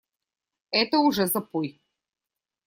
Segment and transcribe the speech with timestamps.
[0.71, 1.79] Это уже запой!